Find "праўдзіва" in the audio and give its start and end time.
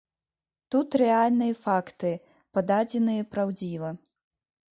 3.35-3.89